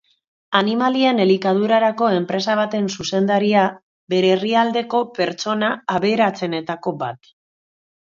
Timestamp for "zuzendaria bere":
2.95-4.31